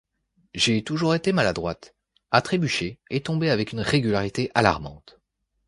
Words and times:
J'ai 0.55 0.83
toujours 0.83 1.13
été 1.13 1.31
maladroite, 1.31 1.93
à 2.31 2.41
trébucher 2.41 2.97
et 3.11 3.21
tomber 3.21 3.51
avec 3.51 3.71
une 3.71 3.81
régularité 3.81 4.49
alarmante. 4.55 5.19